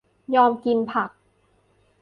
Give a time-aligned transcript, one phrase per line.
[0.35, 1.09] ยอมกินผัก